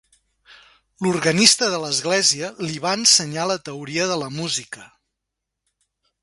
[1.07, 4.89] L'organista de l'església li va ensenyar la teoria de la música.